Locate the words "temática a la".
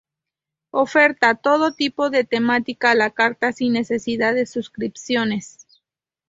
2.23-3.11